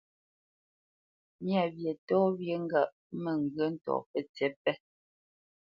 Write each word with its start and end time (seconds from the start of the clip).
Myâ 1.43 1.61
wyê 1.75 1.91
tɔ́ 2.07 2.21
wyê 2.37 2.55
ŋgâʼ 2.63 2.89
mə 3.21 3.31
ŋgyə̂ 3.43 3.67
ntɔ̌ 3.75 3.97
pətsǐ 4.11 4.47
pé. 4.63 4.71